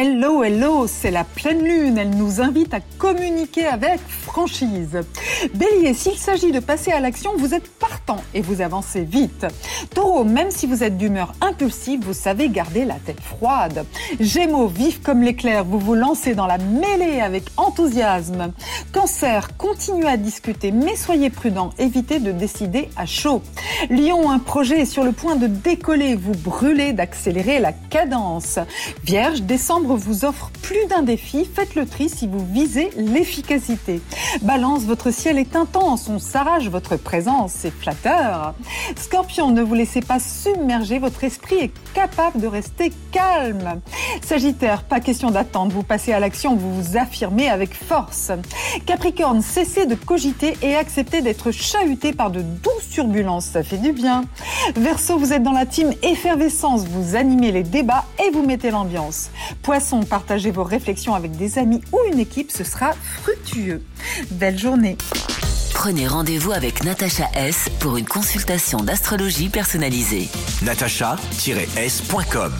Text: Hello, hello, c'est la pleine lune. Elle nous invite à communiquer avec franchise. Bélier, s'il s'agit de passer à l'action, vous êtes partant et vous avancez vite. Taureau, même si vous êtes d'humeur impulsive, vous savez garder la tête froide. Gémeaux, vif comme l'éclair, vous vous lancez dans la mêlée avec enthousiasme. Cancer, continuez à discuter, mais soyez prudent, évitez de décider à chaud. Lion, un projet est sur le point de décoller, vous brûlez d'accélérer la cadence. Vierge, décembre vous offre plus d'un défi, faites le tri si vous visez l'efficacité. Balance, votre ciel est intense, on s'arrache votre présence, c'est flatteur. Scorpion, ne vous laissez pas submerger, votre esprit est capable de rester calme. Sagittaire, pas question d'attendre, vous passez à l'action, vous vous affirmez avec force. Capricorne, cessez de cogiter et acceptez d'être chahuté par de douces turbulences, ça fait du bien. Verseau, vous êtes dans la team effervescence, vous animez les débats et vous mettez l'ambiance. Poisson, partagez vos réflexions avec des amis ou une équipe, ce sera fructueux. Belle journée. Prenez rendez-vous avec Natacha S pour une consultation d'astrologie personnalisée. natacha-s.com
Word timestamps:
Hello, 0.00 0.44
hello, 0.44 0.86
c'est 0.86 1.10
la 1.10 1.24
pleine 1.24 1.64
lune. 1.64 1.98
Elle 1.98 2.10
nous 2.10 2.40
invite 2.40 2.72
à 2.72 2.78
communiquer 2.98 3.66
avec 3.66 3.98
franchise. 3.98 5.00
Bélier, 5.54 5.92
s'il 5.92 6.16
s'agit 6.16 6.52
de 6.52 6.60
passer 6.60 6.92
à 6.92 7.00
l'action, 7.00 7.32
vous 7.36 7.52
êtes 7.52 7.68
partant 7.68 8.22
et 8.32 8.40
vous 8.40 8.60
avancez 8.60 9.00
vite. 9.00 9.44
Taureau, 9.92 10.22
même 10.22 10.52
si 10.52 10.68
vous 10.68 10.84
êtes 10.84 10.96
d'humeur 10.96 11.32
impulsive, 11.40 12.04
vous 12.04 12.12
savez 12.12 12.48
garder 12.48 12.84
la 12.84 12.94
tête 12.94 13.20
froide. 13.20 13.84
Gémeaux, 14.20 14.68
vif 14.68 15.02
comme 15.02 15.24
l'éclair, 15.24 15.64
vous 15.64 15.80
vous 15.80 15.94
lancez 15.94 16.36
dans 16.36 16.46
la 16.46 16.58
mêlée 16.58 17.20
avec 17.20 17.46
enthousiasme. 17.56 18.52
Cancer, 18.92 19.56
continuez 19.58 20.08
à 20.08 20.16
discuter, 20.16 20.72
mais 20.72 20.96
soyez 20.96 21.28
prudent, 21.28 21.70
évitez 21.78 22.20
de 22.20 22.32
décider 22.32 22.88
à 22.96 23.04
chaud. 23.04 23.42
Lion, 23.90 24.30
un 24.30 24.38
projet 24.38 24.80
est 24.80 24.86
sur 24.86 25.04
le 25.04 25.12
point 25.12 25.36
de 25.36 25.46
décoller, 25.46 26.14
vous 26.14 26.32
brûlez 26.32 26.94
d'accélérer 26.94 27.58
la 27.58 27.72
cadence. 27.72 28.58
Vierge, 29.04 29.42
décembre 29.42 29.94
vous 29.94 30.24
offre 30.24 30.50
plus 30.62 30.86
d'un 30.86 31.02
défi, 31.02 31.44
faites 31.44 31.74
le 31.74 31.84
tri 31.84 32.08
si 32.08 32.26
vous 32.26 32.44
visez 32.44 32.90
l'efficacité. 32.96 34.00
Balance, 34.40 34.84
votre 34.84 35.10
ciel 35.10 35.38
est 35.38 35.54
intense, 35.54 36.08
on 36.08 36.18
s'arrache 36.18 36.68
votre 36.68 36.96
présence, 36.96 37.52
c'est 37.54 37.70
flatteur. 37.70 38.54
Scorpion, 38.96 39.50
ne 39.50 39.62
vous 39.62 39.74
laissez 39.74 40.00
pas 40.00 40.18
submerger, 40.18 40.98
votre 40.98 41.24
esprit 41.24 41.56
est 41.56 41.72
capable 41.92 42.40
de 42.40 42.46
rester 42.46 42.92
calme. 43.12 43.80
Sagittaire, 44.24 44.82
pas 44.82 45.00
question 45.00 45.30
d'attendre, 45.30 45.72
vous 45.72 45.82
passez 45.82 46.12
à 46.12 46.20
l'action, 46.20 46.56
vous 46.56 46.82
vous 46.82 46.96
affirmez 46.96 47.50
avec 47.50 47.74
force. 47.74 48.32
Capricorne, 48.80 49.42
cessez 49.42 49.86
de 49.86 49.94
cogiter 49.94 50.56
et 50.62 50.74
acceptez 50.74 51.20
d'être 51.20 51.50
chahuté 51.50 52.12
par 52.12 52.30
de 52.30 52.42
douces 52.42 52.88
turbulences, 52.90 53.46
ça 53.46 53.62
fait 53.62 53.78
du 53.78 53.92
bien. 53.92 54.24
Verseau, 54.76 55.18
vous 55.18 55.32
êtes 55.32 55.42
dans 55.42 55.52
la 55.52 55.66
team 55.66 55.92
effervescence, 56.02 56.84
vous 56.86 57.16
animez 57.16 57.52
les 57.52 57.62
débats 57.62 58.04
et 58.18 58.30
vous 58.30 58.42
mettez 58.42 58.70
l'ambiance. 58.70 59.30
Poisson, 59.62 60.02
partagez 60.02 60.50
vos 60.50 60.64
réflexions 60.64 61.14
avec 61.14 61.36
des 61.36 61.58
amis 61.58 61.80
ou 61.92 61.98
une 62.12 62.18
équipe, 62.18 62.50
ce 62.50 62.64
sera 62.64 62.92
fructueux. 63.22 63.82
Belle 64.30 64.58
journée. 64.58 64.96
Prenez 65.74 66.08
rendez-vous 66.08 66.52
avec 66.52 66.82
Natacha 66.84 67.28
S 67.34 67.68
pour 67.78 67.96
une 67.96 68.06
consultation 68.06 68.78
d'astrologie 68.80 69.48
personnalisée. 69.48 70.28
natacha-s.com 70.62 72.52